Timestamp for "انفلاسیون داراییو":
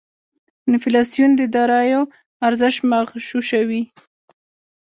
0.69-2.01